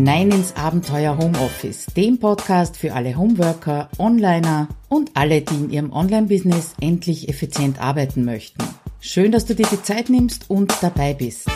hinein 0.00 0.30
ins 0.30 0.56
Abenteuer 0.56 1.18
Homeoffice, 1.18 1.84
dem 1.94 2.18
Podcast 2.18 2.78
für 2.78 2.94
alle 2.94 3.18
Homeworker, 3.18 3.90
Onliner 3.98 4.68
und 4.88 5.10
alle, 5.12 5.42
die 5.42 5.54
in 5.56 5.70
ihrem 5.70 5.92
Online-Business 5.92 6.72
endlich 6.80 7.28
effizient 7.28 7.82
arbeiten 7.82 8.24
möchten. 8.24 8.64
Schön, 9.00 9.30
dass 9.30 9.44
du 9.44 9.54
dir 9.54 9.66
die 9.70 9.82
Zeit 9.82 10.08
nimmst 10.08 10.48
und 10.48 10.72
dabei 10.80 11.12
bist. 11.12 11.50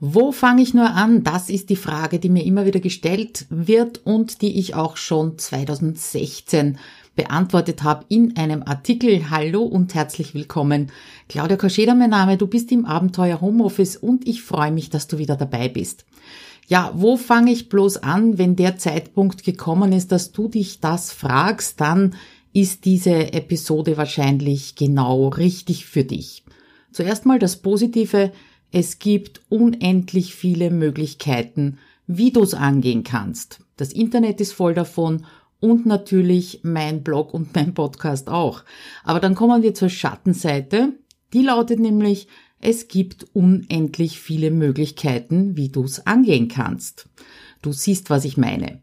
Wo 0.00 0.32
fange 0.32 0.60
ich 0.60 0.74
nur 0.74 0.90
an? 0.90 1.24
Das 1.24 1.48
ist 1.48 1.70
die 1.70 1.76
Frage, 1.76 2.18
die 2.18 2.28
mir 2.28 2.44
immer 2.44 2.66
wieder 2.66 2.80
gestellt 2.80 3.46
wird 3.48 4.04
und 4.04 4.42
die 4.42 4.58
ich 4.58 4.74
auch 4.74 4.98
schon 4.98 5.38
2016 5.38 6.76
beantwortet 7.14 7.84
habe 7.84 8.04
in 8.10 8.36
einem 8.36 8.62
Artikel. 8.62 9.30
Hallo 9.30 9.62
und 9.62 9.94
herzlich 9.94 10.34
willkommen. 10.34 10.92
Claudia 11.30 11.56
Koscheda 11.56 11.94
mein 11.94 12.10
Name, 12.10 12.36
du 12.36 12.46
bist 12.46 12.70
im 12.70 12.84
Abenteuer 12.84 13.40
Homeoffice 13.40 13.96
und 13.96 14.28
ich 14.28 14.42
freue 14.42 14.72
mich, 14.72 14.90
dass 14.90 15.08
du 15.08 15.16
wieder 15.16 15.36
dabei 15.36 15.70
bist. 15.70 16.04
Ja, 16.66 16.92
wo 16.94 17.16
fange 17.16 17.52
ich 17.52 17.68
bloß 17.68 17.98
an, 17.98 18.38
wenn 18.38 18.56
der 18.56 18.76
Zeitpunkt 18.76 19.44
gekommen 19.44 19.92
ist, 19.92 20.10
dass 20.10 20.32
du 20.32 20.48
dich 20.48 20.80
das 20.80 21.12
fragst, 21.12 21.80
dann 21.80 22.16
ist 22.52 22.84
diese 22.84 23.32
Episode 23.32 23.96
wahrscheinlich 23.96 24.74
genau 24.74 25.28
richtig 25.28 25.86
für 25.86 26.04
dich. 26.04 26.44
Zuerst 26.90 27.26
mal 27.26 27.38
das 27.38 27.58
Positive, 27.58 28.32
es 28.72 28.98
gibt 28.98 29.42
unendlich 29.48 30.34
viele 30.34 30.70
Möglichkeiten, 30.70 31.78
wie 32.06 32.32
du 32.32 32.42
es 32.42 32.54
angehen 32.54 33.04
kannst. 33.04 33.60
Das 33.76 33.92
Internet 33.92 34.40
ist 34.40 34.52
voll 34.52 34.74
davon 34.74 35.26
und 35.60 35.86
natürlich 35.86 36.60
mein 36.62 37.02
Blog 37.02 37.34
und 37.34 37.54
mein 37.54 37.74
Podcast 37.74 38.28
auch. 38.28 38.64
Aber 39.04 39.20
dann 39.20 39.34
kommen 39.34 39.62
wir 39.62 39.74
zur 39.74 39.88
Schattenseite. 39.88 40.94
Die 41.32 41.42
lautet 41.42 41.78
nämlich, 41.78 42.28
es 42.60 42.88
gibt 42.88 43.26
unendlich 43.32 44.20
viele 44.20 44.50
Möglichkeiten, 44.50 45.56
wie 45.56 45.68
du 45.68 45.84
es 45.84 46.06
angehen 46.06 46.48
kannst. 46.48 47.08
Du 47.62 47.72
siehst, 47.72 48.10
was 48.10 48.24
ich 48.24 48.36
meine. 48.36 48.80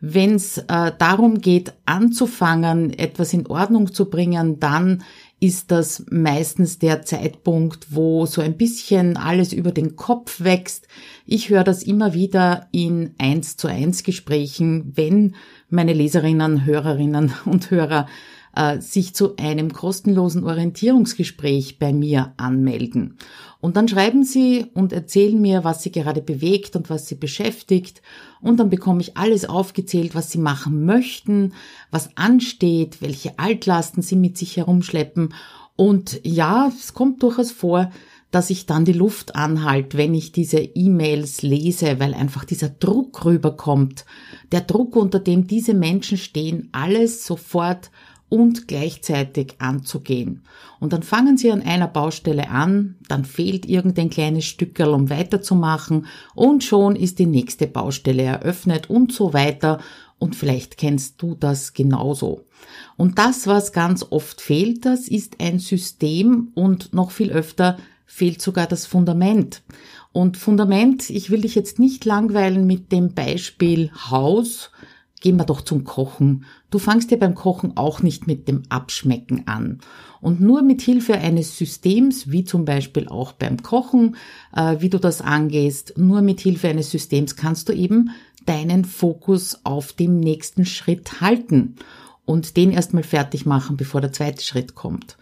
Wenn 0.00 0.36
es 0.36 0.56
äh, 0.56 0.92
darum 0.98 1.42
geht, 1.42 1.74
anzufangen, 1.84 2.98
etwas 2.98 3.34
in 3.34 3.46
Ordnung 3.46 3.92
zu 3.92 4.08
bringen, 4.08 4.58
dann 4.58 5.02
ist 5.40 5.70
das 5.70 6.04
meistens 6.10 6.78
der 6.78 7.02
Zeitpunkt, 7.02 7.94
wo 7.94 8.24
so 8.24 8.40
ein 8.40 8.56
bisschen 8.56 9.16
alles 9.16 9.52
über 9.52 9.72
den 9.72 9.96
Kopf 9.96 10.40
wächst. 10.40 10.86
Ich 11.26 11.50
höre 11.50 11.64
das 11.64 11.82
immer 11.82 12.14
wieder 12.14 12.68
in 12.72 13.14
eins 13.18 13.56
zu 13.56 13.68
eins 13.68 14.02
Gesprächen, 14.02 14.92
wenn 14.94 15.34
meine 15.68 15.92
Leserinnen, 15.92 16.64
Hörerinnen 16.64 17.32
und 17.44 17.70
Hörer 17.70 18.06
äh, 18.54 18.80
sich 18.80 19.14
zu 19.14 19.36
einem 19.36 19.72
kostenlosen 19.72 20.44
Orientierungsgespräch 20.44 21.78
bei 21.78 21.92
mir 21.92 22.32
anmelden. 22.36 23.16
Und 23.60 23.76
dann 23.76 23.88
schreiben 23.88 24.24
sie 24.24 24.66
und 24.74 24.92
erzählen 24.92 25.40
mir, 25.40 25.64
was 25.64 25.82
sie 25.82 25.92
gerade 25.92 26.22
bewegt 26.22 26.76
und 26.76 26.88
was 26.88 27.06
sie 27.06 27.14
beschäftigt. 27.14 28.00
Und 28.40 28.58
dann 28.58 28.70
bekomme 28.70 29.02
ich 29.02 29.16
alles 29.16 29.48
aufgezählt, 29.48 30.14
was 30.14 30.30
sie 30.30 30.38
machen 30.38 30.84
möchten, 30.86 31.52
was 31.90 32.16
ansteht, 32.16 33.02
welche 33.02 33.38
Altlasten 33.38 34.02
sie 34.02 34.16
mit 34.16 34.38
sich 34.38 34.56
herumschleppen. 34.56 35.34
Und 35.76 36.20
ja, 36.24 36.68
es 36.68 36.94
kommt 36.94 37.22
durchaus 37.22 37.52
vor, 37.52 37.90
dass 38.30 38.50
ich 38.50 38.66
dann 38.66 38.84
die 38.84 38.92
Luft 38.92 39.34
anhalte, 39.34 39.98
wenn 39.98 40.14
ich 40.14 40.32
diese 40.32 40.58
E-Mails 40.58 41.42
lese, 41.42 41.98
weil 41.98 42.14
einfach 42.14 42.44
dieser 42.44 42.68
Druck 42.68 43.24
rüberkommt. 43.24 44.04
Der 44.52 44.60
Druck, 44.60 44.94
unter 44.94 45.18
dem 45.18 45.46
diese 45.46 45.74
Menschen 45.74 46.16
stehen, 46.16 46.68
alles 46.72 47.26
sofort 47.26 47.90
und 48.30 48.66
gleichzeitig 48.66 49.56
anzugehen. 49.58 50.44
Und 50.78 50.94
dann 50.94 51.02
fangen 51.02 51.36
Sie 51.36 51.52
an 51.52 51.60
einer 51.60 51.88
Baustelle 51.88 52.48
an, 52.48 52.96
dann 53.08 53.26
fehlt 53.26 53.66
irgendein 53.66 54.08
kleines 54.08 54.46
Stückerl, 54.46 54.94
um 54.94 55.10
weiterzumachen 55.10 56.06
und 56.34 56.64
schon 56.64 56.96
ist 56.96 57.18
die 57.18 57.26
nächste 57.26 57.66
Baustelle 57.66 58.22
eröffnet 58.22 58.88
und 58.88 59.12
so 59.12 59.34
weiter 59.34 59.80
und 60.18 60.36
vielleicht 60.36 60.76
kennst 60.76 61.20
du 61.20 61.34
das 61.34 61.72
genauso. 61.72 62.46
Und 62.96 63.18
das, 63.18 63.46
was 63.46 63.72
ganz 63.72 64.06
oft 64.08 64.40
fehlt, 64.40 64.84
das 64.84 65.08
ist 65.08 65.36
ein 65.40 65.58
System 65.58 66.52
und 66.54 66.94
noch 66.94 67.10
viel 67.10 67.30
öfter 67.30 67.78
fehlt 68.06 68.42
sogar 68.42 68.66
das 68.66 68.86
Fundament. 68.86 69.62
Und 70.12 70.36
Fundament, 70.36 71.08
ich 71.08 71.30
will 71.30 71.42
dich 71.42 71.54
jetzt 71.54 71.78
nicht 71.78 72.04
langweilen 72.04 72.66
mit 72.66 72.92
dem 72.92 73.14
Beispiel 73.14 73.90
Haus, 74.10 74.70
gehen 75.20 75.36
wir 75.36 75.44
doch 75.44 75.60
zum 75.60 75.84
Kochen. 75.84 76.44
Du 76.70 76.78
fangst 76.78 77.10
ja 77.10 77.16
beim 77.16 77.34
Kochen 77.34 77.76
auch 77.76 78.02
nicht 78.02 78.26
mit 78.26 78.48
dem 78.48 78.62
Abschmecken 78.68 79.46
an. 79.46 79.80
Und 80.20 80.40
nur 80.40 80.62
mit 80.62 80.82
Hilfe 80.82 81.14
eines 81.14 81.56
Systems, 81.56 82.30
wie 82.30 82.44
zum 82.44 82.64
Beispiel 82.64 83.08
auch 83.08 83.32
beim 83.32 83.62
Kochen, 83.62 84.16
äh, 84.54 84.76
wie 84.80 84.88
du 84.88 84.98
das 84.98 85.20
angehst, 85.20 85.94
nur 85.96 86.22
mit 86.22 86.40
Hilfe 86.40 86.68
eines 86.68 86.90
Systems 86.90 87.36
kannst 87.36 87.68
du 87.68 87.72
eben 87.72 88.10
deinen 88.46 88.84
Fokus 88.84 89.60
auf 89.64 89.92
dem 89.92 90.18
nächsten 90.20 90.64
Schritt 90.64 91.20
halten 91.20 91.76
und 92.24 92.56
den 92.56 92.70
erstmal 92.70 93.02
fertig 93.02 93.44
machen, 93.44 93.76
bevor 93.76 94.00
der 94.00 94.12
zweite 94.12 94.42
Schritt 94.42 94.74
kommt. 94.74 95.18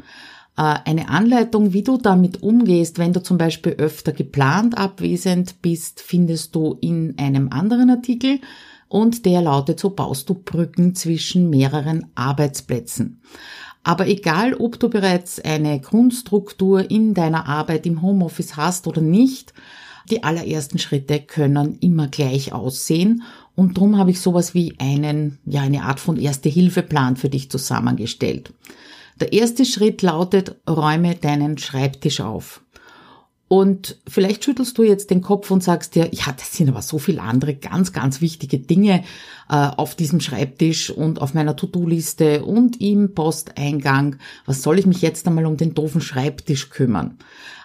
Äh, 0.56 0.76
eine 0.84 1.08
Anleitung, 1.08 1.72
wie 1.72 1.82
du 1.82 1.96
damit 1.96 2.42
umgehst, 2.42 2.98
wenn 2.98 3.12
du 3.12 3.22
zum 3.22 3.38
Beispiel 3.38 3.72
öfter 3.72 4.12
geplant 4.12 4.76
abwesend 4.76 5.62
bist, 5.62 6.00
findest 6.00 6.54
du 6.54 6.76
in 6.80 7.14
einem 7.18 7.48
anderen 7.50 7.90
Artikel 7.90 8.40
und 8.88 9.26
der 9.26 9.42
lautet, 9.42 9.80
so 9.80 9.90
baust 9.90 10.28
du 10.28 10.34
Brücken 10.34 10.94
zwischen 10.94 11.50
mehreren 11.50 12.06
Arbeitsplätzen. 12.14 13.20
Aber 13.84 14.06
egal, 14.06 14.54
ob 14.54 14.78
du 14.78 14.90
bereits 14.90 15.40
eine 15.40 15.80
Grundstruktur 15.80 16.90
in 16.90 17.14
deiner 17.14 17.46
Arbeit 17.46 17.86
im 17.86 18.02
Homeoffice 18.02 18.56
hast 18.56 18.86
oder 18.86 19.00
nicht, 19.00 19.54
die 20.10 20.24
allerersten 20.24 20.78
Schritte 20.78 21.20
können 21.20 21.78
immer 21.80 22.08
gleich 22.08 22.52
aussehen 22.52 23.22
und 23.54 23.76
darum 23.76 23.98
habe 23.98 24.12
ich 24.12 24.20
sowas 24.20 24.54
wie 24.54 24.74
einen, 24.78 25.38
ja, 25.44 25.62
eine 25.62 25.82
Art 25.82 26.00
von 26.00 26.16
Erste-Hilfe-Plan 26.16 27.16
für 27.16 27.28
dich 27.28 27.50
zusammengestellt. 27.50 28.52
Der 29.20 29.32
erste 29.32 29.64
Schritt 29.64 30.00
lautet, 30.02 30.54
räume 30.68 31.16
deinen 31.16 31.58
Schreibtisch 31.58 32.20
auf. 32.20 32.62
Und 33.48 33.96
vielleicht 34.06 34.44
schüttelst 34.44 34.76
du 34.76 34.82
jetzt 34.82 35.10
den 35.10 35.22
Kopf 35.22 35.50
und 35.50 35.64
sagst 35.64 35.94
dir, 35.94 36.10
ja, 36.12 36.32
das 36.36 36.52
sind 36.54 36.68
aber 36.68 36.82
so 36.82 36.98
viele 36.98 37.22
andere 37.22 37.54
ganz, 37.54 37.94
ganz 37.94 38.20
wichtige 38.20 38.58
Dinge 38.58 39.04
äh, 39.48 39.54
auf 39.54 39.94
diesem 39.94 40.20
Schreibtisch 40.20 40.90
und 40.90 41.22
auf 41.22 41.32
meiner 41.32 41.56
To-Do-Liste 41.56 42.44
und 42.44 42.78
im 42.80 43.14
Posteingang. 43.14 44.16
Was 44.44 44.62
soll 44.62 44.78
ich 44.78 44.86
mich 44.86 45.00
jetzt 45.00 45.26
einmal 45.26 45.46
um 45.46 45.56
den 45.56 45.72
doofen 45.72 46.02
Schreibtisch 46.02 46.68
kümmern? 46.68 47.16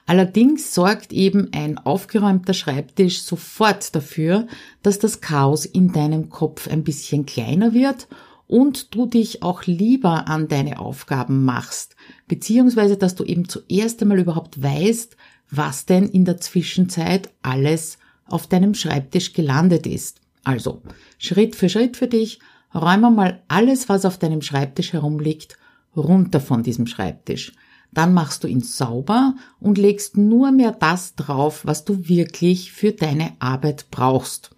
Allerdings 0.05 0.73
sorgt 0.73 1.11
eben 1.11 1.49
ein 1.53 1.77
aufgeräumter 1.77 2.53
Schreibtisch 2.53 3.21
sofort 3.21 3.93
dafür, 3.93 4.47
dass 4.83 4.99
das 4.99 5.19
Chaos 5.19 5.65
in 5.65 5.91
deinem 5.91 6.29
Kopf 6.29 6.69
ein 6.69 6.83
bisschen 6.83 7.25
kleiner 7.25 7.73
wird 7.73 8.07
und 8.47 8.93
du 8.95 9.05
dich 9.05 9.43
auch 9.43 9.63
lieber 9.65 10.27
an 10.27 10.47
deine 10.47 10.79
Aufgaben 10.79 11.45
machst, 11.45 11.95
beziehungsweise 12.27 12.97
dass 12.97 13.15
du 13.15 13.23
eben 13.23 13.47
zuerst 13.47 14.01
einmal 14.01 14.19
überhaupt 14.19 14.61
weißt, 14.61 15.15
was 15.55 15.85
denn 15.85 16.07
in 16.07 16.25
der 16.25 16.39
Zwischenzeit 16.39 17.29
alles 17.41 17.97
auf 18.25 18.47
deinem 18.47 18.73
Schreibtisch 18.73 19.33
gelandet 19.33 19.85
ist. 19.85 20.21
Also, 20.43 20.81
Schritt 21.17 21.55
für 21.55 21.69
Schritt 21.69 21.97
für 21.97 22.07
dich, 22.07 22.39
räume 22.73 23.11
mal 23.11 23.43
alles, 23.47 23.87
was 23.87 24.05
auf 24.05 24.17
deinem 24.17 24.41
Schreibtisch 24.41 24.93
herumliegt, 24.93 25.57
runter 25.95 26.39
von 26.39 26.63
diesem 26.63 26.87
Schreibtisch. 26.87 27.53
Dann 27.91 28.13
machst 28.13 28.43
du 28.43 28.47
ihn 28.47 28.61
sauber 28.61 29.35
und 29.59 29.77
legst 29.77 30.17
nur 30.17 30.51
mehr 30.51 30.71
das 30.71 31.15
drauf, 31.15 31.61
was 31.65 31.85
du 31.85 32.07
wirklich 32.07 32.71
für 32.71 32.91
deine 32.91 33.33
Arbeit 33.39 33.85
brauchst. 33.91 34.55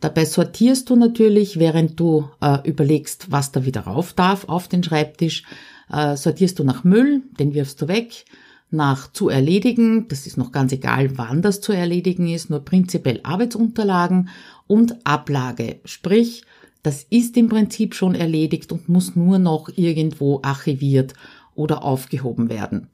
Dabei 0.00 0.24
sortierst 0.24 0.88
du 0.88 0.96
natürlich, 0.96 1.58
während 1.58 2.00
du 2.00 2.30
äh, 2.40 2.66
überlegst, 2.66 3.30
was 3.30 3.52
da 3.52 3.66
wieder 3.66 3.82
rauf 3.82 4.14
darf 4.14 4.46
auf 4.46 4.66
den 4.66 4.82
Schreibtisch, 4.82 5.44
äh, 5.92 6.16
sortierst 6.16 6.58
du 6.58 6.64
nach 6.64 6.84
Müll, 6.84 7.22
den 7.38 7.52
wirfst 7.52 7.82
du 7.82 7.88
weg, 7.88 8.24
nach 8.70 9.12
zu 9.12 9.28
erledigen, 9.28 10.06
das 10.08 10.26
ist 10.26 10.36
noch 10.36 10.52
ganz 10.52 10.72
egal, 10.72 11.18
wann 11.18 11.42
das 11.42 11.60
zu 11.60 11.72
erledigen 11.72 12.28
ist, 12.28 12.50
nur 12.50 12.60
prinzipiell 12.60 13.20
Arbeitsunterlagen 13.22 14.28
und 14.66 15.04
Ablage, 15.04 15.80
sprich, 15.84 16.44
das 16.82 17.04
ist 17.10 17.36
im 17.36 17.48
Prinzip 17.48 17.94
schon 17.94 18.14
erledigt 18.14 18.72
und 18.72 18.88
muss 18.88 19.16
nur 19.16 19.38
noch 19.38 19.68
irgendwo 19.76 20.40
archiviert 20.42 21.14
oder 21.54 21.84
aufgehoben 21.84 22.48
werden. 22.48 22.86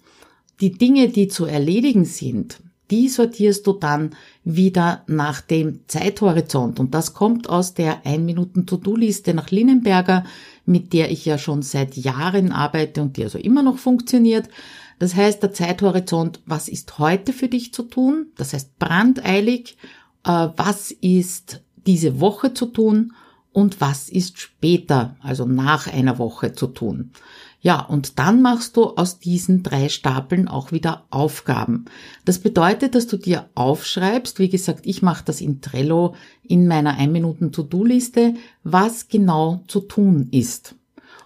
Die 0.60 0.72
Dinge, 0.72 1.08
die 1.08 1.28
zu 1.28 1.44
erledigen 1.44 2.04
sind, 2.04 2.60
die 2.90 3.08
sortierst 3.08 3.66
du 3.66 3.72
dann 3.72 4.10
wieder 4.44 5.02
nach 5.06 5.40
dem 5.40 5.80
Zeithorizont. 5.88 6.78
Und 6.78 6.94
das 6.94 7.14
kommt 7.14 7.48
aus 7.48 7.74
der 7.74 8.04
1-Minuten-To-Do-Liste 8.04 9.34
nach 9.34 9.50
Linnenberger, 9.50 10.24
mit 10.64 10.92
der 10.92 11.10
ich 11.10 11.24
ja 11.24 11.36
schon 11.36 11.62
seit 11.62 11.96
Jahren 11.96 12.52
arbeite 12.52 13.02
und 13.02 13.16
die 13.16 13.24
also 13.24 13.38
immer 13.38 13.62
noch 13.62 13.78
funktioniert. 13.78 14.48
Das 14.98 15.14
heißt, 15.14 15.42
der 15.42 15.52
Zeithorizont, 15.52 16.40
was 16.46 16.68
ist 16.68 16.98
heute 16.98 17.32
für 17.32 17.48
dich 17.48 17.74
zu 17.74 17.82
tun? 17.82 18.28
Das 18.36 18.52
heißt, 18.52 18.78
brandeilig, 18.78 19.76
äh, 20.24 20.48
was 20.56 20.90
ist 20.90 21.62
diese 21.86 22.20
Woche 22.20 22.54
zu 22.54 22.66
tun 22.66 23.12
und 23.52 23.80
was 23.80 24.08
ist 24.08 24.38
später, 24.38 25.16
also 25.20 25.46
nach 25.46 25.86
einer 25.86 26.18
Woche 26.18 26.52
zu 26.52 26.66
tun. 26.66 27.12
Ja, 27.60 27.80
und 27.80 28.18
dann 28.18 28.42
machst 28.42 28.76
du 28.76 28.84
aus 28.96 29.18
diesen 29.18 29.62
drei 29.62 29.88
Stapeln 29.88 30.46
auch 30.46 30.72
wieder 30.72 31.06
Aufgaben. 31.10 31.86
Das 32.24 32.38
bedeutet, 32.38 32.94
dass 32.94 33.06
du 33.06 33.16
dir 33.16 33.48
aufschreibst, 33.54 34.38
wie 34.38 34.50
gesagt, 34.50 34.86
ich 34.86 35.02
mache 35.02 35.24
das 35.24 35.40
in 35.40 35.62
Trello 35.62 36.14
in 36.42 36.68
meiner 36.68 36.96
1 36.96 37.10
Minuten 37.10 37.50
To-Do-Liste, 37.50 38.34
was 38.62 39.08
genau 39.08 39.64
zu 39.68 39.80
tun 39.80 40.28
ist. 40.30 40.74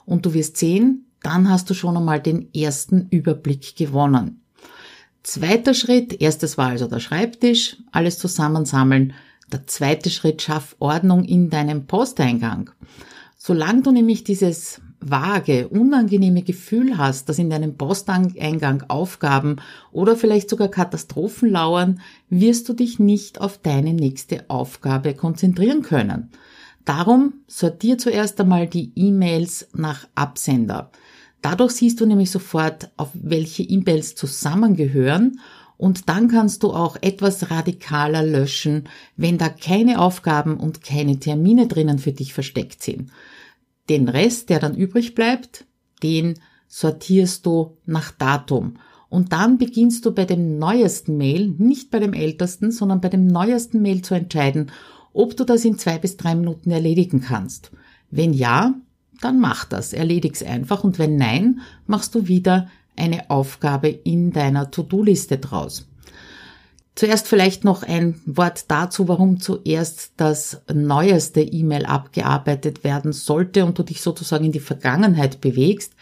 Und 0.07 0.25
du 0.25 0.33
wirst 0.33 0.57
sehen, 0.57 1.10
dann 1.23 1.51
hast 1.51 1.69
du 1.71 1.75
schon 1.75 1.97
einmal 1.97 2.21
den 2.21 2.53
ersten 2.55 3.09
Überblick 3.11 3.77
gewonnen. 3.77 4.43
Zweiter 5.23 5.75
Schritt, 5.75 6.21
erstes 6.21 6.57
war 6.57 6.69
also 6.69 6.87
der 6.87 7.01
Schreibtisch, 7.01 7.77
alles 7.93 8.19
zusammensammeln. 8.19 9.13
Der 9.53 9.67
zweite 9.67 10.09
Schritt, 10.09 10.43
schaff 10.43 10.77
Ordnung 10.79 11.25
in 11.25 11.51
deinem 11.51 11.87
Posteingang. 11.87 12.71
Solange 13.37 13.83
du 13.83 13.91
nämlich 13.91 14.25
dieses 14.25 14.81
vage, 15.01 15.69
unangenehme 15.69 16.43
Gefühl 16.43 16.99
hast, 16.99 17.29
dass 17.29 17.39
in 17.39 17.51
deinem 17.51 17.77
Posteingang 17.77 18.85
Aufgaben 18.89 19.57
oder 19.93 20.15
vielleicht 20.17 20.51
sogar 20.51 20.69
Katastrophen 20.69 21.51
lauern, 21.51 22.01
wirst 22.29 22.69
du 22.69 22.75
dich 22.75 22.99
nicht 22.99 23.41
auf 23.41 23.59
deine 23.59 23.95
nächste 23.95 24.49
Aufgabe 24.49 25.15
konzentrieren 25.15 25.83
können. 25.83 26.31
Darum 26.85 27.35
sortier 27.47 27.99
zuerst 27.99 28.41
einmal 28.41 28.67
die 28.67 28.93
E-Mails 28.95 29.69
nach 29.75 30.07
Absender. 30.15 30.91
Dadurch 31.43 31.73
siehst 31.73 32.01
du 32.01 32.07
nämlich 32.07 32.31
sofort, 32.31 32.91
auf 32.97 33.09
welche 33.15 33.63
E-Mails 33.63 34.15
zusammengehören 34.15 35.41
und 35.81 36.11
dann 36.11 36.29
kannst 36.29 36.63
du 36.63 36.73
auch 36.75 36.99
etwas 37.01 37.51
radikaler 37.51 38.23
löschen, 38.23 38.85
wenn 39.17 39.39
da 39.39 39.49
keine 39.49 39.99
Aufgaben 39.99 40.59
und 40.59 40.83
keine 40.83 41.19
Termine 41.19 41.69
drinnen 41.69 41.99
für 41.99 42.13
dich 42.13 42.35
versteckt 42.35 42.83
sind. 42.83 43.11
Den 43.89 44.09
Rest, 44.09 44.51
der 44.51 44.59
dann 44.59 44.75
übrig 44.75 45.15
bleibt, 45.15 45.65
den 46.03 46.35
sortierst 46.69 47.47
du 47.47 47.79
nach 47.87 48.11
Datum. 48.11 48.75
Und 49.09 49.33
dann 49.33 49.57
beginnst 49.57 50.05
du 50.05 50.13
bei 50.13 50.27
dem 50.27 50.59
neuesten 50.59 51.17
Mail, 51.17 51.55
nicht 51.57 51.91
bei 51.91 51.99
dem 51.99 52.13
ältesten, 52.13 52.71
sondern 52.71 53.01
bei 53.01 53.09
dem 53.09 53.27
neuesten 53.27 53.81
Mail 53.81 54.03
zu 54.03 54.15
entscheiden, 54.15 54.71
ob 55.15 55.35
du 55.37 55.45
das 55.45 55.65
in 55.65 55.79
zwei 55.79 55.99
bis 55.99 56.19
drei 56.19 56.35
Minuten 56.35 56.71
erledigen 56.71 57.23
kannst. 57.23 57.73
Wenn 58.11 58.35
ja, 58.35 58.75
dann 59.21 59.41
mach 59.41 59.65
das, 59.65 59.93
erledig's 59.93 60.43
einfach 60.43 60.85
und 60.85 60.99
wenn 60.99 61.17
nein, 61.17 61.61
machst 61.87 62.15
du 62.15 62.29
wieder 62.29 62.69
eine 62.97 63.31
Aufgabe 63.31 63.89
in 63.89 64.33
deiner 64.33 64.71
To-Do-Liste 64.71 65.39
draus. 65.39 65.87
Zuerst 66.95 67.29
vielleicht 67.29 67.65
noch 67.65 67.83
ein 67.83 68.21
Wort 68.27 68.65
dazu, 68.69 69.09
warum 69.09 69.41
zuerst 69.41 70.13
das 70.17 70.61
neueste 70.73 71.41
E-Mail 71.41 71.87
abgearbeitet 71.87 72.85
werden 72.85 73.13
sollte 73.13 73.65
und 73.65 73.79
du 73.79 73.85
dich 73.85 74.03
sozusagen 74.03 74.45
in 74.45 74.53
die 74.53 74.61
Vergangenheit 74.61 75.41
bewegst. 75.41 75.95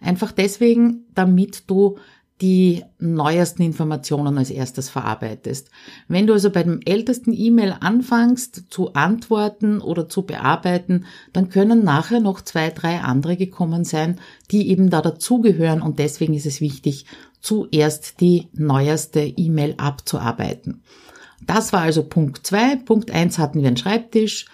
Einfach 0.00 0.32
deswegen, 0.32 1.04
damit 1.14 1.64
du 1.66 1.98
die 2.42 2.84
neuesten 2.98 3.62
Informationen 3.62 4.36
als 4.36 4.50
erstes 4.50 4.90
verarbeitest. 4.90 5.70
Wenn 6.06 6.26
du 6.26 6.34
also 6.34 6.50
bei 6.50 6.62
dem 6.62 6.80
ältesten 6.84 7.32
E-Mail 7.32 7.76
anfängst 7.80 8.64
zu 8.68 8.92
antworten 8.92 9.80
oder 9.80 10.08
zu 10.08 10.22
bearbeiten, 10.22 11.06
dann 11.32 11.48
können 11.48 11.82
nachher 11.82 12.20
noch 12.20 12.42
zwei, 12.42 12.68
drei 12.70 13.00
andere 13.00 13.36
gekommen 13.36 13.84
sein, 13.84 14.20
die 14.50 14.68
eben 14.68 14.90
da 14.90 15.00
dazugehören 15.00 15.80
und 15.80 15.98
deswegen 15.98 16.34
ist 16.34 16.46
es 16.46 16.60
wichtig, 16.60 17.06
zuerst 17.40 18.20
die 18.20 18.48
neueste 18.52 19.20
E-Mail 19.20 19.74
abzuarbeiten. 19.78 20.82
Das 21.46 21.72
war 21.72 21.82
also 21.82 22.02
Punkt 22.02 22.46
zwei. 22.46 22.76
Punkt 22.76 23.10
eins 23.10 23.38
hatten 23.38 23.60
wir 23.60 23.68
einen 23.68 23.76
Schreibtisch, 23.76 24.46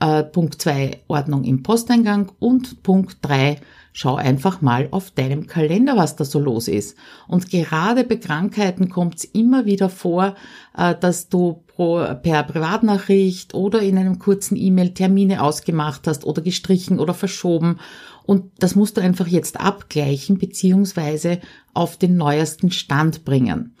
äh, 0.00 0.24
Punkt 0.24 0.60
zwei 0.60 1.00
Ordnung 1.08 1.44
im 1.44 1.62
Posteingang 1.62 2.32
und 2.38 2.82
Punkt 2.82 3.18
drei 3.22 3.60
Schau 3.92 4.14
einfach 4.14 4.60
mal 4.60 4.88
auf 4.92 5.10
deinem 5.10 5.46
Kalender, 5.46 5.96
was 5.96 6.16
da 6.16 6.24
so 6.24 6.38
los 6.38 6.68
ist. 6.68 6.96
Und 7.26 7.50
gerade 7.50 8.04
bei 8.04 8.16
Krankheiten 8.16 8.88
kommt 8.88 9.16
es 9.16 9.24
immer 9.24 9.66
wieder 9.66 9.88
vor, 9.88 10.36
äh, 10.76 10.94
dass 10.94 11.28
du 11.28 11.62
per 11.76 12.42
Privatnachricht 12.42 13.54
oder 13.54 13.80
in 13.80 13.96
einem 13.96 14.18
kurzen 14.18 14.56
E-Mail 14.56 14.90
Termine 14.90 15.42
ausgemacht 15.42 16.06
hast 16.06 16.24
oder 16.24 16.42
gestrichen 16.42 16.98
oder 16.98 17.14
verschoben. 17.14 17.78
Und 18.24 18.52
das 18.58 18.74
musst 18.74 18.96
du 18.96 19.00
einfach 19.00 19.26
jetzt 19.26 19.58
abgleichen 19.58 20.38
beziehungsweise 20.38 21.40
auf 21.72 21.96
den 21.96 22.16
neuesten 22.16 22.70
Stand 22.70 23.24
bringen. 23.24 23.74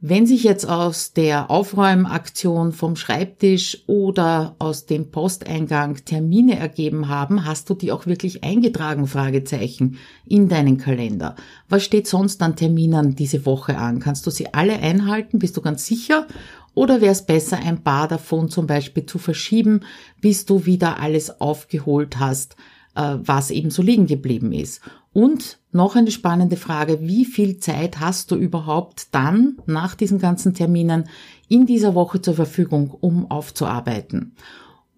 Wenn 0.00 0.28
sich 0.28 0.44
jetzt 0.44 0.68
aus 0.68 1.12
der 1.12 1.50
Aufräumaktion 1.50 2.70
vom 2.70 2.94
Schreibtisch 2.94 3.82
oder 3.88 4.54
aus 4.60 4.86
dem 4.86 5.10
Posteingang 5.10 6.04
Termine 6.04 6.56
ergeben 6.56 7.08
haben, 7.08 7.44
hast 7.44 7.68
du 7.68 7.74
die 7.74 7.90
auch 7.90 8.06
wirklich 8.06 8.44
eingetragen, 8.44 9.08
Fragezeichen, 9.08 9.98
in 10.24 10.48
deinen 10.48 10.78
Kalender. 10.78 11.34
Was 11.68 11.82
steht 11.82 12.06
sonst 12.06 12.40
an 12.42 12.54
Terminen 12.54 13.16
diese 13.16 13.44
Woche 13.44 13.76
an? 13.76 13.98
Kannst 13.98 14.24
du 14.28 14.30
sie 14.30 14.54
alle 14.54 14.78
einhalten? 14.78 15.40
Bist 15.40 15.56
du 15.56 15.62
ganz 15.62 15.84
sicher? 15.84 16.28
Oder 16.74 17.00
wäre 17.00 17.10
es 17.10 17.26
besser, 17.26 17.58
ein 17.58 17.82
paar 17.82 18.06
davon 18.06 18.48
zum 18.50 18.68
Beispiel 18.68 19.04
zu 19.04 19.18
verschieben, 19.18 19.80
bis 20.20 20.46
du 20.46 20.64
wieder 20.64 21.00
alles 21.00 21.40
aufgeholt 21.40 22.20
hast, 22.20 22.54
was 22.98 23.50
eben 23.50 23.70
so 23.70 23.82
liegen 23.82 24.06
geblieben 24.06 24.52
ist? 24.52 24.80
Und 25.12 25.58
noch 25.72 25.96
eine 25.96 26.10
spannende 26.10 26.56
Frage, 26.56 27.00
wie 27.00 27.24
viel 27.24 27.58
Zeit 27.58 28.00
hast 28.00 28.30
du 28.30 28.36
überhaupt 28.36 29.08
dann 29.12 29.58
nach 29.66 29.94
diesen 29.94 30.18
ganzen 30.18 30.54
Terminen 30.54 31.08
in 31.48 31.66
dieser 31.66 31.94
Woche 31.94 32.20
zur 32.20 32.34
Verfügung, 32.34 32.90
um 33.00 33.30
aufzuarbeiten? 33.30 34.34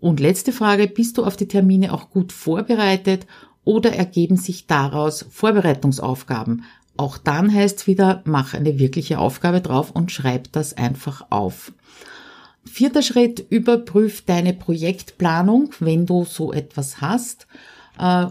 Und 0.00 0.20
letzte 0.20 0.52
Frage, 0.52 0.86
bist 0.86 1.18
du 1.18 1.24
auf 1.24 1.36
die 1.36 1.48
Termine 1.48 1.92
auch 1.92 2.10
gut 2.10 2.32
vorbereitet 2.32 3.26
oder 3.64 3.92
ergeben 3.92 4.36
sich 4.36 4.66
daraus 4.66 5.26
Vorbereitungsaufgaben? 5.30 6.64
Auch 6.96 7.18
dann 7.18 7.52
heißt 7.52 7.86
wieder, 7.86 8.22
mach 8.24 8.54
eine 8.54 8.78
wirkliche 8.78 9.18
Aufgabe 9.18 9.60
drauf 9.60 9.90
und 9.90 10.10
schreib 10.10 10.52
das 10.52 10.76
einfach 10.76 11.26
auf. 11.30 11.72
Vierter 12.64 13.02
Schritt, 13.02 13.44
überprüf 13.48 14.22
deine 14.24 14.52
Projektplanung, 14.54 15.70
wenn 15.80 16.06
du 16.06 16.24
so 16.24 16.52
etwas 16.52 17.00
hast 17.00 17.46
äh, 17.46 17.79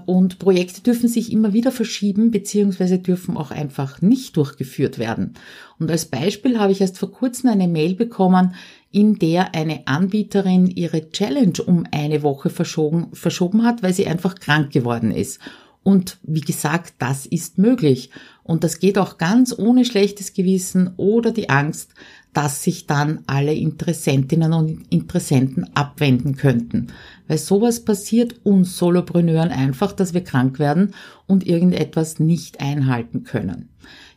und 0.06 0.40
Projekte 0.40 0.82
dürfen 0.82 1.08
sich 1.08 1.32
immer 1.32 1.54
wieder 1.54 1.72
verschieben 1.72 2.32
beziehungsweise 2.32 2.98
dürfen 2.98 3.38
auch 3.38 3.52
einfach 3.52 4.02
nicht 4.02 4.36
durchgeführt 4.36 4.98
werden. 4.98 5.36
Und 5.80 5.92
als 5.92 6.06
Beispiel 6.06 6.60
habe 6.60 6.72
ich 6.72 6.82
erst 6.82 6.98
vor 6.98 7.12
kurzem 7.12 7.50
eine 7.50 7.68
Mail 7.68 7.94
bekommen, 7.94 8.56
in 8.92 9.20
der 9.20 9.54
eine 9.54 9.88
Anbieterin 9.88 10.68
ihre 10.68 11.12
Challenge 11.12 11.62
um 11.66 11.86
eine 11.92 12.24
Woche 12.24 12.50
verschoben, 12.50 13.10
verschoben 13.14 13.64
hat, 13.64 13.84
weil 13.84 13.94
sie 13.94 14.08
einfach 14.08 14.36
krank 14.36 14.72
geworden 14.72 15.12
ist. 15.12 15.40
Und 15.84 16.18
wie 16.24 16.42
gesagt, 16.42 16.96
das 16.98 17.26
ist 17.26 17.58
möglich. 17.58 18.10
Und 18.50 18.64
das 18.64 18.80
geht 18.80 18.98
auch 18.98 19.20
ganz 19.20 19.54
ohne 19.56 19.86
schlechtes 19.86 20.34
Gewissen 20.34 20.90
oder 20.98 21.30
die 21.30 21.52
Angst, 21.52 21.94
dass 22.34 22.64
sich 22.64 22.88
dann 22.88 23.20
alle 23.28 23.54
Interessentinnen 23.54 24.54
und 24.54 24.92
Interessenten 24.92 25.70
abwenden 25.76 26.36
könnten. 26.36 26.88
Weil 27.28 27.38
sowas 27.38 27.86
passiert 27.86 28.44
uns 28.44 28.76
Solopreneuren 28.76 29.52
einfach, 29.52 29.92
dass 29.92 30.16
wir 30.16 30.24
krank 30.24 30.58
werden 30.58 30.96
und 31.28 31.46
irgendetwas 31.46 32.20
nicht 32.20 32.60
einhalten 32.60 33.24
können. 33.24 33.70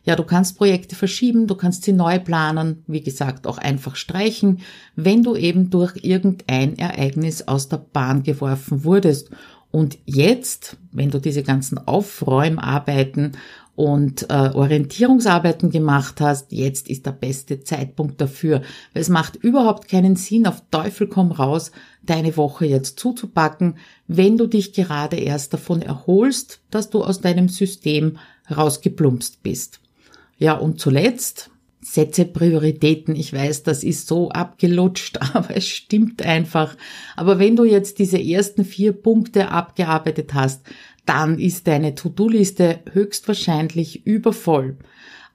Ja, 0.03 0.15
du 0.15 0.23
kannst 0.23 0.57
Projekte 0.57 0.95
verschieben, 0.95 1.45
du 1.45 1.53
kannst 1.53 1.83
sie 1.83 1.93
neu 1.93 2.17
planen, 2.17 2.83
wie 2.87 3.03
gesagt, 3.03 3.45
auch 3.45 3.59
einfach 3.59 3.95
streichen, 3.95 4.61
wenn 4.95 5.21
du 5.21 5.35
eben 5.35 5.69
durch 5.69 5.97
irgendein 6.01 6.75
Ereignis 6.79 7.47
aus 7.47 7.69
der 7.69 7.77
Bahn 7.77 8.23
geworfen 8.23 8.83
wurdest. 8.83 9.29
Und 9.69 9.97
jetzt, 10.05 10.77
wenn 10.91 11.09
du 11.09 11.19
diese 11.19 11.41
ganzen 11.41 11.79
Aufräumarbeiten 11.79 13.31
und 13.75 14.29
äh, 14.29 14.51
Orientierungsarbeiten 14.53 15.71
gemacht 15.71 16.21
hast, 16.21 16.51
jetzt 16.51 16.89
ist 16.89 17.05
der 17.05 17.11
beste 17.11 17.61
Zeitpunkt 17.63 18.21
dafür. 18.21 18.61
Es 18.93 19.09
macht 19.09 19.35
überhaupt 19.35 19.87
keinen 19.87 20.15
Sinn, 20.15 20.45
auf 20.45 20.61
Teufel 20.69 21.07
komm 21.07 21.31
raus, 21.31 21.71
deine 22.03 22.37
Woche 22.37 22.65
jetzt 22.65 22.99
zuzupacken, 22.99 23.77
wenn 24.07 24.37
du 24.37 24.47
dich 24.47 24.73
gerade 24.73 25.17
erst 25.17 25.53
davon 25.53 25.81
erholst, 25.81 26.61
dass 26.69 26.89
du 26.89 27.03
aus 27.03 27.21
deinem 27.21 27.49
System 27.49 28.17
rausgeplumpst 28.55 29.41
bist. 29.41 29.79
Ja, 30.37 30.53
und 30.53 30.79
zuletzt, 30.79 31.49
setze 31.81 32.25
Prioritäten. 32.25 33.15
Ich 33.15 33.33
weiß, 33.33 33.63
das 33.63 33.83
ist 33.83 34.07
so 34.07 34.29
abgelutscht, 34.29 35.19
aber 35.33 35.55
es 35.55 35.67
stimmt 35.67 36.21
einfach. 36.21 36.75
Aber 37.15 37.39
wenn 37.39 37.55
du 37.55 37.63
jetzt 37.63 37.99
diese 37.99 38.21
ersten 38.21 38.65
vier 38.65 38.93
Punkte 38.93 39.49
abgearbeitet 39.49 40.33
hast, 40.33 40.61
dann 41.05 41.39
ist 41.39 41.67
deine 41.67 41.95
To-Do-Liste 41.95 42.79
höchstwahrscheinlich 42.91 44.05
übervoll. 44.05 44.77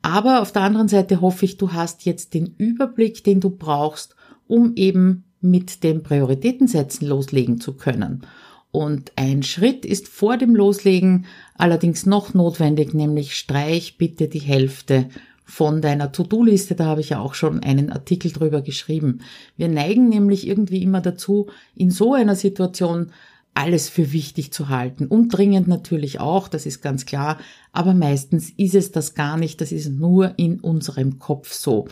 Aber 0.02 0.40
auf 0.42 0.52
der 0.52 0.62
anderen 0.62 0.88
Seite 0.88 1.20
hoffe 1.20 1.44
ich, 1.44 1.56
du 1.56 1.72
hast 1.72 2.04
jetzt 2.04 2.34
den 2.34 2.54
Überblick, 2.56 3.24
den 3.24 3.40
du 3.40 3.50
brauchst, 3.50 4.14
um 4.46 4.74
eben 4.76 5.24
mit 5.40 5.84
dem 5.84 6.02
Prioritätensetzen 6.02 7.06
loslegen 7.06 7.60
zu 7.60 7.74
können. 7.74 8.22
Und 8.70 9.12
ein 9.16 9.42
Schritt 9.42 9.84
ist 9.84 10.08
vor 10.08 10.36
dem 10.36 10.54
Loslegen 10.54 11.26
allerdings 11.54 12.06
noch 12.06 12.34
notwendig, 12.34 12.94
nämlich 12.94 13.34
streich 13.34 13.98
bitte 13.98 14.28
die 14.28 14.40
Hälfte 14.40 15.08
von 15.44 15.80
deiner 15.80 16.12
To-Do-Liste. 16.12 16.74
Da 16.74 16.84
habe 16.84 17.00
ich 17.00 17.10
ja 17.10 17.20
auch 17.20 17.34
schon 17.34 17.62
einen 17.62 17.90
Artikel 17.90 18.30
drüber 18.30 18.60
geschrieben. 18.60 19.20
Wir 19.56 19.68
neigen 19.68 20.08
nämlich 20.10 20.46
irgendwie 20.46 20.82
immer 20.82 21.00
dazu, 21.00 21.48
in 21.74 21.90
so 21.90 22.12
einer 22.12 22.36
Situation 22.36 23.12
alles 23.58 23.88
für 23.88 24.12
wichtig 24.12 24.52
zu 24.52 24.68
halten. 24.68 25.06
Und 25.06 25.30
dringend 25.30 25.66
natürlich 25.66 26.20
auch, 26.20 26.46
das 26.46 26.64
ist 26.64 26.80
ganz 26.80 27.06
klar, 27.06 27.38
aber 27.72 27.92
meistens 27.92 28.50
ist 28.50 28.76
es 28.76 28.92
das 28.92 29.14
gar 29.14 29.36
nicht, 29.36 29.60
das 29.60 29.72
ist 29.72 29.88
nur 29.90 30.34
in 30.36 30.60
unserem 30.60 31.18
Kopf 31.18 31.52
so. 31.52 31.88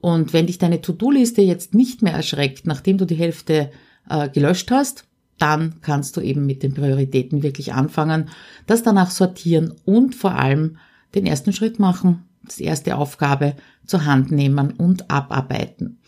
Und 0.00 0.32
wenn 0.32 0.46
dich 0.46 0.56
deine 0.56 0.80
To-Do-Liste 0.80 1.42
jetzt 1.42 1.74
nicht 1.74 2.00
mehr 2.00 2.14
erschreckt, 2.14 2.66
nachdem 2.66 2.96
du 2.96 3.04
die 3.04 3.16
Hälfte 3.16 3.70
äh, 4.08 4.30
gelöscht 4.30 4.70
hast, 4.70 5.04
dann 5.36 5.82
kannst 5.82 6.16
du 6.16 6.22
eben 6.22 6.46
mit 6.46 6.62
den 6.62 6.72
Prioritäten 6.72 7.42
wirklich 7.42 7.74
anfangen, 7.74 8.30
das 8.66 8.82
danach 8.82 9.10
sortieren 9.10 9.74
und 9.84 10.14
vor 10.14 10.36
allem 10.36 10.78
den 11.14 11.26
ersten 11.26 11.52
Schritt 11.52 11.78
machen, 11.78 12.24
das 12.44 12.60
erste 12.60 12.96
Aufgabe 12.96 13.56
zur 13.84 14.06
Hand 14.06 14.30
nehmen 14.30 14.70
und 14.70 15.10
abarbeiten. 15.10 15.98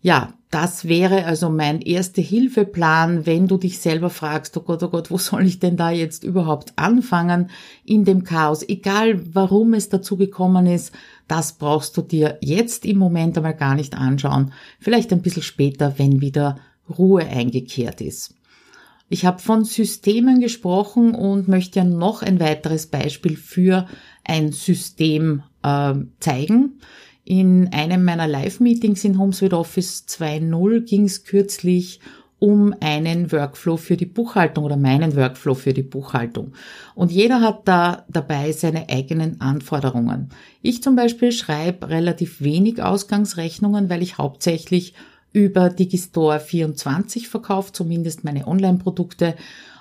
Ja, 0.00 0.32
das 0.50 0.86
wäre 0.86 1.24
also 1.26 1.50
mein 1.50 1.82
erste 1.82 2.20
Hilfeplan, 2.20 3.26
wenn 3.26 3.48
du 3.48 3.58
dich 3.58 3.80
selber 3.80 4.08
fragst, 4.08 4.56
oh 4.56 4.60
Gott, 4.60 4.82
oh 4.82 4.88
Gott, 4.88 5.10
wo 5.10 5.18
soll 5.18 5.44
ich 5.44 5.58
denn 5.58 5.76
da 5.76 5.90
jetzt 5.90 6.24
überhaupt 6.24 6.72
anfangen 6.76 7.50
in 7.84 8.04
dem 8.04 8.24
Chaos? 8.24 8.66
Egal, 8.66 9.20
warum 9.34 9.74
es 9.74 9.88
dazu 9.88 10.16
gekommen 10.16 10.66
ist, 10.66 10.92
das 11.26 11.52
brauchst 11.54 11.96
du 11.96 12.02
dir 12.02 12.38
jetzt 12.40 12.86
im 12.86 12.96
Moment 12.96 13.36
einmal 13.36 13.54
gar 13.54 13.74
nicht 13.74 13.94
anschauen. 13.94 14.52
Vielleicht 14.78 15.12
ein 15.12 15.20
bisschen 15.20 15.42
später, 15.42 15.98
wenn 15.98 16.20
wieder 16.20 16.58
Ruhe 16.88 17.26
eingekehrt 17.26 18.00
ist. 18.00 18.34
Ich 19.10 19.26
habe 19.26 19.40
von 19.40 19.64
Systemen 19.64 20.40
gesprochen 20.40 21.14
und 21.14 21.48
möchte 21.48 21.80
ja 21.80 21.84
noch 21.84 22.22
ein 22.22 22.40
weiteres 22.40 22.86
Beispiel 22.86 23.36
für 23.36 23.86
ein 24.24 24.52
System 24.52 25.42
äh, 25.62 25.94
zeigen. 26.20 26.80
In 27.28 27.74
einem 27.74 28.06
meiner 28.06 28.26
Live-Meetings 28.26 29.04
in 29.04 29.18
HomeSuite 29.18 29.58
Office 29.58 30.06
2.0 30.08 30.80
ging 30.86 31.04
es 31.04 31.24
kürzlich 31.24 32.00
um 32.38 32.74
einen 32.80 33.30
Workflow 33.30 33.76
für 33.76 33.98
die 33.98 34.06
Buchhaltung 34.06 34.64
oder 34.64 34.78
meinen 34.78 35.14
Workflow 35.14 35.52
für 35.52 35.74
die 35.74 35.82
Buchhaltung. 35.82 36.54
Und 36.94 37.12
jeder 37.12 37.42
hat 37.42 37.68
da 37.68 38.06
dabei 38.08 38.52
seine 38.52 38.88
eigenen 38.88 39.42
Anforderungen. 39.42 40.30
Ich 40.62 40.82
zum 40.82 40.96
Beispiel 40.96 41.30
schreibe 41.30 41.90
relativ 41.90 42.40
wenig 42.40 42.82
Ausgangsrechnungen, 42.82 43.90
weil 43.90 44.02
ich 44.02 44.16
hauptsächlich 44.16 44.94
über 45.34 45.68
Digistore 45.68 46.40
24 46.40 47.28
verkauft, 47.28 47.76
zumindest 47.76 48.24
meine 48.24 48.46
Online-Produkte. 48.46 49.34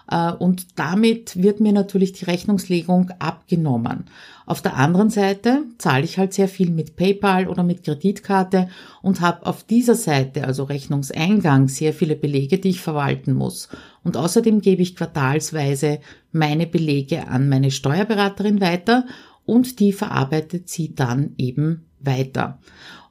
Äh, 0.09 0.31
und 0.33 0.79
damit 0.79 1.41
wird 1.41 1.59
mir 1.59 1.73
natürlich 1.73 2.13
die 2.13 2.25
Rechnungslegung 2.25 3.11
abgenommen. 3.19 4.05
Auf 4.45 4.61
der 4.61 4.77
anderen 4.77 5.09
Seite 5.09 5.63
zahle 5.77 6.05
ich 6.05 6.17
halt 6.17 6.33
sehr 6.33 6.47
viel 6.47 6.69
mit 6.69 6.95
PayPal 6.95 7.47
oder 7.47 7.63
mit 7.63 7.83
Kreditkarte 7.83 8.69
und 9.01 9.21
habe 9.21 9.45
auf 9.45 9.63
dieser 9.63 9.95
Seite, 9.95 10.45
also 10.45 10.63
Rechnungseingang, 10.63 11.67
sehr 11.67 11.93
viele 11.93 12.15
Belege, 12.15 12.57
die 12.57 12.69
ich 12.69 12.81
verwalten 12.81 13.33
muss. 13.33 13.67
Und 14.03 14.15
außerdem 14.15 14.61
gebe 14.61 14.81
ich 14.81 14.95
quartalsweise 14.95 15.99
meine 16.31 16.65
Belege 16.65 17.27
an 17.27 17.49
meine 17.49 17.71
Steuerberaterin 17.71 18.61
weiter 18.61 19.05
und 19.45 19.79
die 19.79 19.91
verarbeitet 19.91 20.69
sie 20.69 20.95
dann 20.95 21.33
eben 21.37 21.85
weiter. 21.99 22.59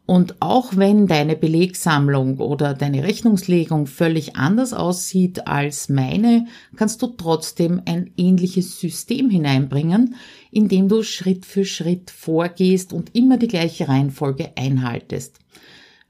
Und 0.06 0.36
auch 0.40 0.76
wenn 0.76 1.08
deine 1.08 1.34
Belegsammlung 1.34 2.38
oder 2.38 2.74
deine 2.74 3.02
Rechnungslegung 3.02 3.88
völlig 3.88 4.36
anders 4.36 4.72
aussieht 4.72 5.48
als 5.48 5.88
meine, 5.88 6.46
kannst 6.76 7.02
du 7.02 7.08
trotzdem 7.08 7.82
ein 7.86 8.12
ähnliches 8.16 8.78
System 8.78 9.28
hineinbringen, 9.30 10.14
indem 10.52 10.88
du 10.88 11.02
Schritt 11.02 11.44
für 11.44 11.64
Schritt 11.64 12.12
vorgehst 12.12 12.92
und 12.92 13.16
immer 13.16 13.36
die 13.36 13.48
gleiche 13.48 13.88
Reihenfolge 13.88 14.52
einhaltest. 14.56 15.40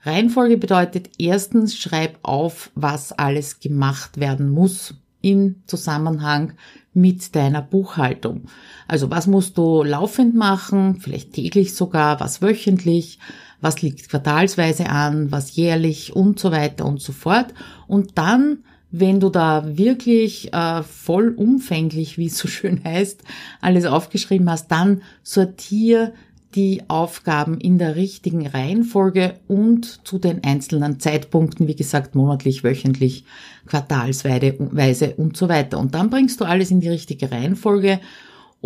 Reihenfolge 0.02 0.58
bedeutet 0.58 1.10
erstens, 1.18 1.74
schreib 1.74 2.18
auf, 2.22 2.70
was 2.74 3.12
alles 3.12 3.60
gemacht 3.60 4.20
werden 4.20 4.50
muss 4.50 4.94
im 5.22 5.62
Zusammenhang 5.66 6.52
mit 6.92 7.34
deiner 7.34 7.62
Buchhaltung. 7.62 8.44
Also 8.86 9.10
was 9.10 9.26
musst 9.26 9.58
du 9.58 9.82
laufend 9.82 10.34
machen, 10.34 11.00
vielleicht 11.00 11.32
täglich 11.32 11.74
sogar, 11.74 12.20
was 12.20 12.40
wöchentlich, 12.40 13.18
was 13.60 13.82
liegt 13.82 14.08
quartalsweise 14.08 14.88
an, 14.88 15.30
was 15.32 15.56
jährlich 15.56 16.14
und 16.14 16.38
so 16.38 16.50
weiter 16.52 16.84
und 16.84 17.00
so 17.00 17.12
fort. 17.12 17.54
Und 17.86 18.18
dann, 18.18 18.58
wenn 18.90 19.20
du 19.20 19.28
da 19.28 19.76
wirklich 19.76 20.52
äh, 20.52 20.82
vollumfänglich, 20.82 22.18
wie 22.18 22.26
es 22.26 22.38
so 22.38 22.48
schön 22.48 22.82
heißt, 22.84 23.22
alles 23.60 23.86
aufgeschrieben 23.86 24.50
hast, 24.50 24.68
dann 24.68 25.02
sortier 25.22 26.12
die 26.56 26.82
Aufgaben 26.88 27.60
in 27.60 27.76
der 27.76 27.96
richtigen 27.96 28.46
Reihenfolge 28.46 29.34
und 29.46 30.06
zu 30.06 30.18
den 30.18 30.42
einzelnen 30.42 30.98
Zeitpunkten, 30.98 31.68
wie 31.68 31.76
gesagt, 31.76 32.14
monatlich, 32.14 32.64
wöchentlich, 32.64 33.25
quartalsweise 33.66 35.14
und 35.16 35.36
so 35.36 35.50
weiter. 35.50 35.78
Und 35.78 35.94
dann 35.94 36.08
bringst 36.08 36.40
du 36.40 36.46
alles 36.46 36.70
in 36.70 36.80
die 36.80 36.88
richtige 36.88 37.30
Reihenfolge 37.30 38.00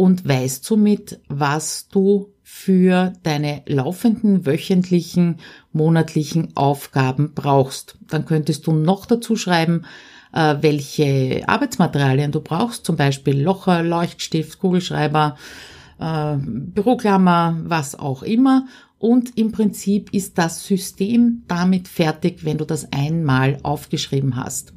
und 0.00 0.26
weißt 0.26 0.64
somit, 0.64 1.20
was 1.28 1.88
du 1.88 2.32
für 2.42 3.12
deine 3.22 3.60
laufenden 3.66 4.46
wöchentlichen, 4.46 5.40
monatlichen 5.74 6.56
Aufgaben 6.56 7.34
brauchst. 7.34 7.98
Dann 8.08 8.24
könntest 8.24 8.66
du 8.66 8.72
noch 8.72 9.04
dazu 9.04 9.36
schreiben, 9.36 9.84
äh, 10.32 10.56
welche 10.62 11.46
Arbeitsmaterialien 11.46 12.32
du 12.32 12.40
brauchst, 12.40 12.86
zum 12.86 12.96
Beispiel 12.96 13.42
Locher, 13.42 13.82
Leuchtstift, 13.82 14.58
Kugelschreiber, 14.58 15.36
äh, 15.98 16.36
Büroklammer, 16.38 17.60
was 17.64 17.94
auch 17.94 18.22
immer. 18.22 18.64
Und 18.98 19.36
im 19.36 19.52
Prinzip 19.52 20.14
ist 20.14 20.38
das 20.38 20.64
System 20.64 21.42
damit 21.46 21.88
fertig, 21.88 22.46
wenn 22.46 22.56
du 22.56 22.64
das 22.64 22.90
einmal 22.90 23.58
aufgeschrieben 23.64 24.36
hast. 24.36 24.72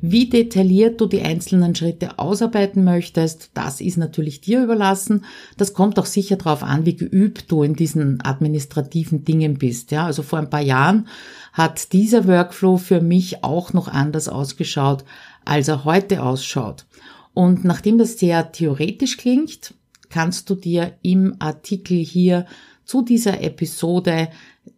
Wie 0.00 0.28
detailliert 0.28 1.00
du 1.00 1.06
die 1.06 1.22
einzelnen 1.22 1.74
Schritte 1.74 2.20
ausarbeiten 2.20 2.84
möchtest, 2.84 3.50
das 3.54 3.80
ist 3.80 3.96
natürlich 3.96 4.40
dir 4.40 4.62
überlassen. 4.62 5.24
Das 5.56 5.72
kommt 5.72 5.98
auch 5.98 6.06
sicher 6.06 6.36
darauf 6.36 6.62
an, 6.62 6.86
wie 6.86 6.94
geübt 6.94 7.50
du 7.50 7.64
in 7.64 7.74
diesen 7.74 8.24
administrativen 8.24 9.24
Dingen 9.24 9.58
bist. 9.58 9.90
Ja, 9.90 10.06
also 10.06 10.22
vor 10.22 10.38
ein 10.38 10.50
paar 10.50 10.62
Jahren 10.62 11.08
hat 11.52 11.92
dieser 11.92 12.28
Workflow 12.28 12.76
für 12.76 13.00
mich 13.00 13.42
auch 13.42 13.72
noch 13.72 13.88
anders 13.88 14.28
ausgeschaut, 14.28 15.04
als 15.44 15.66
er 15.66 15.84
heute 15.84 16.22
ausschaut. 16.22 16.86
Und 17.34 17.64
nachdem 17.64 17.98
das 17.98 18.18
sehr 18.20 18.52
theoretisch 18.52 19.16
klingt, 19.16 19.74
kannst 20.10 20.48
du 20.48 20.54
dir 20.54 20.94
im 21.02 21.34
Artikel 21.40 21.96
hier 21.98 22.46
zu 22.84 23.02
dieser 23.02 23.42
Episode 23.42 24.28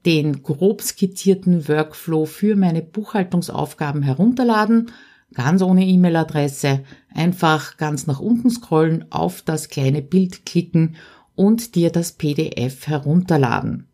den 0.06 0.42
grob 0.42 0.80
skizzierten 0.80 1.68
Workflow 1.68 2.24
für 2.24 2.56
meine 2.56 2.80
Buchhaltungsaufgaben 2.80 4.02
herunterladen 4.02 4.90
ganz 5.34 5.62
ohne 5.62 5.86
E-Mail-Adresse, 5.86 6.80
einfach 7.14 7.76
ganz 7.76 8.06
nach 8.06 8.20
unten 8.20 8.50
scrollen, 8.50 9.04
auf 9.10 9.42
das 9.42 9.68
kleine 9.68 10.02
Bild 10.02 10.44
klicken 10.46 10.96
und 11.34 11.74
dir 11.74 11.90
das 11.90 12.12
PDF 12.12 12.86
herunterladen. 12.86 13.86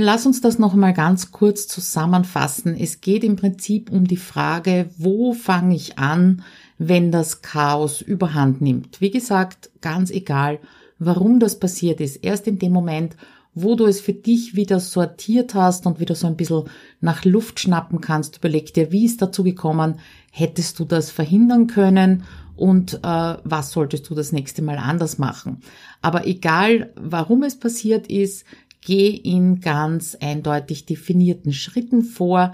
Lass 0.00 0.26
uns 0.26 0.40
das 0.40 0.60
noch 0.60 0.74
mal 0.74 0.94
ganz 0.94 1.32
kurz 1.32 1.66
zusammenfassen. 1.66 2.76
Es 2.78 3.00
geht 3.00 3.24
im 3.24 3.34
Prinzip 3.34 3.90
um 3.90 4.06
die 4.06 4.16
Frage, 4.16 4.88
wo 4.96 5.32
fange 5.32 5.74
ich 5.74 5.98
an, 5.98 6.44
wenn 6.78 7.10
das 7.10 7.42
Chaos 7.42 8.00
überhand 8.00 8.60
nimmt. 8.60 9.00
Wie 9.00 9.10
gesagt, 9.10 9.70
ganz 9.80 10.12
egal, 10.12 10.60
warum 11.00 11.40
das 11.40 11.58
passiert 11.58 12.00
ist. 12.00 12.16
Erst 12.16 12.46
in 12.46 12.60
dem 12.60 12.72
Moment, 12.72 13.16
wo 13.54 13.74
du 13.74 13.86
es 13.86 14.00
für 14.00 14.12
dich 14.12 14.54
wieder 14.54 14.80
sortiert 14.80 15.54
hast 15.54 15.86
und 15.86 16.00
wieder 16.00 16.14
so 16.14 16.26
ein 16.26 16.36
bisschen 16.36 16.64
nach 17.00 17.24
Luft 17.24 17.60
schnappen 17.60 18.00
kannst, 18.00 18.38
überleg 18.38 18.72
dir, 18.72 18.92
wie 18.92 19.04
ist 19.04 19.20
dazu 19.20 19.42
gekommen, 19.42 19.98
hättest 20.30 20.78
du 20.78 20.84
das 20.84 21.10
verhindern 21.10 21.66
können? 21.66 22.24
Und 22.56 22.94
äh, 23.04 23.36
was 23.44 23.70
solltest 23.70 24.10
du 24.10 24.16
das 24.16 24.32
nächste 24.32 24.62
Mal 24.62 24.78
anders 24.78 25.18
machen. 25.18 25.60
Aber 26.02 26.26
egal, 26.26 26.92
warum 26.96 27.44
es 27.44 27.56
passiert 27.56 28.08
ist, 28.08 28.44
geh 28.80 29.10
in 29.10 29.60
ganz 29.60 30.16
eindeutig 30.20 30.84
definierten 30.84 31.52
Schritten 31.52 32.02
vor, 32.02 32.52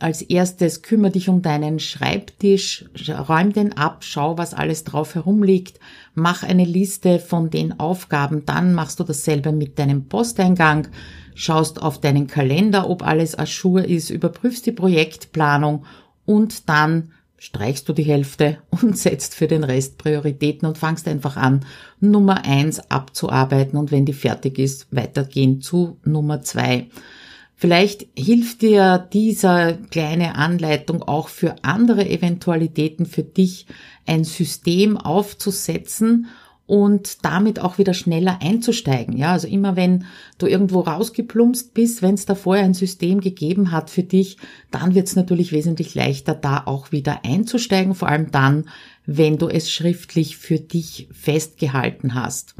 als 0.00 0.22
erstes 0.22 0.82
kümmere 0.82 1.12
dich 1.12 1.28
um 1.28 1.42
deinen 1.42 1.78
Schreibtisch, 1.78 2.84
räum 3.08 3.52
den 3.52 3.76
ab, 3.76 3.98
schau, 4.00 4.36
was 4.36 4.52
alles 4.52 4.84
drauf 4.84 5.14
herumliegt, 5.14 5.78
mach 6.14 6.42
eine 6.42 6.64
Liste 6.64 7.20
von 7.20 7.50
den 7.50 7.78
Aufgaben, 7.78 8.44
dann 8.44 8.74
machst 8.74 8.98
du 9.00 9.04
dasselbe 9.04 9.52
mit 9.52 9.78
deinem 9.78 10.06
Posteingang, 10.08 10.88
schaust 11.34 11.80
auf 11.80 12.00
deinen 12.00 12.26
Kalender, 12.26 12.90
ob 12.90 13.06
alles 13.06 13.38
ajour 13.38 13.84
ist, 13.84 14.10
überprüfst 14.10 14.66
die 14.66 14.72
Projektplanung 14.72 15.84
und 16.26 16.68
dann 16.68 17.12
streichst 17.38 17.88
du 17.88 17.92
die 17.92 18.04
Hälfte 18.04 18.58
und 18.70 18.98
setzt 18.98 19.34
für 19.34 19.46
den 19.46 19.64
Rest 19.64 19.98
Prioritäten 19.98 20.66
und 20.66 20.78
fangst 20.78 21.06
einfach 21.06 21.36
an, 21.36 21.64
Nummer 22.00 22.44
eins 22.44 22.90
abzuarbeiten 22.90 23.78
und 23.78 23.92
wenn 23.92 24.06
die 24.06 24.12
fertig 24.12 24.58
ist, 24.58 24.88
weitergehen 24.90 25.60
zu 25.60 25.98
Nummer 26.04 26.42
zwei. 26.42 26.88
Vielleicht 27.56 28.06
hilft 28.18 28.62
dir 28.62 29.08
diese 29.12 29.78
kleine 29.90 30.34
Anleitung 30.34 31.02
auch 31.02 31.28
für 31.28 31.56
andere 31.62 32.08
Eventualitäten 32.08 33.06
für 33.06 33.22
dich 33.22 33.66
ein 34.06 34.24
System 34.24 34.96
aufzusetzen 34.96 36.26
und 36.66 37.24
damit 37.24 37.60
auch 37.60 37.76
wieder 37.76 37.92
schneller 37.92 38.38
einzusteigen. 38.40 39.16
Ja, 39.16 39.32
also 39.32 39.46
immer 39.46 39.76
wenn 39.76 40.06
du 40.38 40.46
irgendwo 40.46 40.80
rausgeplumpst 40.80 41.74
bist, 41.74 42.00
wenn 42.00 42.14
es 42.14 42.24
da 42.24 42.34
vorher 42.34 42.64
ein 42.64 42.74
System 42.74 43.20
gegeben 43.20 43.70
hat 43.70 43.90
für 43.90 44.02
dich, 44.02 44.38
dann 44.70 44.94
wird 44.94 45.06
es 45.08 45.16
natürlich 45.16 45.52
wesentlich 45.52 45.94
leichter, 45.94 46.34
da 46.34 46.62
auch 46.64 46.90
wieder 46.90 47.20
einzusteigen, 47.24 47.94
vor 47.94 48.08
allem 48.08 48.30
dann, 48.30 48.68
wenn 49.04 49.36
du 49.36 49.48
es 49.48 49.70
schriftlich 49.70 50.38
für 50.38 50.58
dich 50.58 51.08
festgehalten 51.12 52.14
hast. 52.14 52.54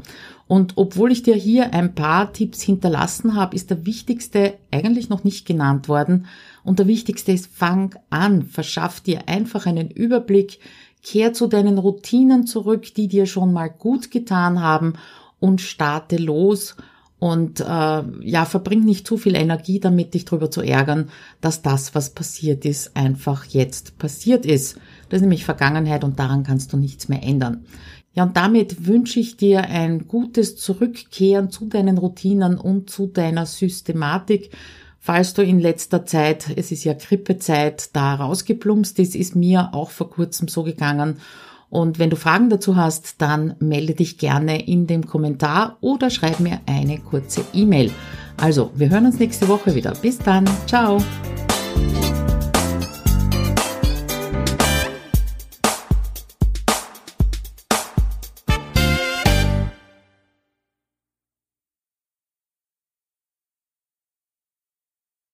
Und 0.47 0.73
obwohl 0.75 1.11
ich 1.11 1.23
dir 1.23 1.33
hier 1.33 1.73
ein 1.73 1.95
paar 1.95 2.31
Tipps 2.31 2.61
hinterlassen 2.61 3.33
habe, 3.33 3.55
ist 3.55 3.71
der 3.71 3.87
wichtigste 3.87 4.53
eigentlich 4.69 5.09
noch 5.09 5.23
nicht 5.23 5.47
genannt 5.47 5.89
worden. 5.89 6.27
Und 6.63 6.77
der 6.77 6.85
wichtigste 6.85 7.31
ist, 7.31 7.47
fang 7.51 7.95
an, 8.11 8.43
verschaff 8.43 9.01
dir 9.01 9.27
einfach 9.27 9.65
einen 9.65 9.89
Überblick, 9.89 10.59
Kehr 11.05 11.33
zu 11.33 11.45
deinen 11.45 11.77
Routinen 11.77 12.47
zurück, 12.47 12.95
die 12.95 13.07
dir 13.07 13.27
schon 13.27 13.53
mal 13.53 13.69
gut 13.69 14.09
getan 14.09 14.59
haben 14.59 14.93
und 15.39 15.61
starte 15.61 16.17
los 16.17 16.75
und 17.19 17.59
äh, 17.59 17.63
ja, 17.63 18.45
verbring 18.45 18.83
nicht 18.83 19.05
zu 19.05 19.17
viel 19.17 19.35
Energie 19.35 19.79
damit, 19.79 20.15
dich 20.15 20.25
darüber 20.25 20.49
zu 20.49 20.61
ärgern, 20.61 21.09
dass 21.41 21.61
das, 21.61 21.93
was 21.93 22.09
passiert 22.09 22.65
ist, 22.65 22.97
einfach 22.97 23.45
jetzt 23.45 23.99
passiert 23.99 24.47
ist. 24.47 24.79
Das 25.09 25.17
ist 25.17 25.21
nämlich 25.21 25.45
Vergangenheit 25.45 26.03
und 26.03 26.19
daran 26.19 26.41
kannst 26.41 26.73
du 26.73 26.77
nichts 26.77 27.07
mehr 27.07 27.21
ändern. 27.21 27.65
Ja, 28.13 28.23
und 28.23 28.35
damit 28.35 28.87
wünsche 28.87 29.19
ich 29.19 29.37
dir 29.37 29.61
ein 29.65 30.07
gutes 30.07 30.57
Zurückkehren 30.57 31.51
zu 31.51 31.65
deinen 31.65 31.99
Routinen 31.99 32.57
und 32.57 32.89
zu 32.89 33.05
deiner 33.05 33.45
Systematik 33.45 34.49
Falls 35.05 35.35
du 35.35 35.43
in 35.43 35.59
letzter 35.59 36.07
Zeit, 36.07 36.47
es 36.55 36.71
ist 36.71 36.83
ja 36.83 36.93
Grippezeit, 36.93 37.91
da 37.93 38.15
rausgeplumpst 38.15 38.97
ist, 38.97 39.13
ist 39.13 39.35
mir 39.35 39.69
auch 39.71 39.91
vor 39.91 40.09
kurzem 40.09 40.47
so 40.47 40.63
gegangen. 40.63 41.19
Und 41.69 41.99
wenn 41.99 42.09
du 42.09 42.15
Fragen 42.15 42.49
dazu 42.49 42.75
hast, 42.75 43.21
dann 43.21 43.53
melde 43.59 43.93
dich 43.93 44.17
gerne 44.17 44.65
in 44.67 44.87
dem 44.87 45.05
Kommentar 45.05 45.77
oder 45.79 46.09
schreib 46.09 46.39
mir 46.39 46.59
eine 46.65 46.97
kurze 46.97 47.45
E-Mail. 47.53 47.91
Also, 48.37 48.71
wir 48.73 48.89
hören 48.89 49.05
uns 49.05 49.19
nächste 49.19 49.47
Woche 49.47 49.75
wieder. 49.75 49.93
Bis 49.93 50.17
dann. 50.17 50.49
Ciao. 50.65 50.97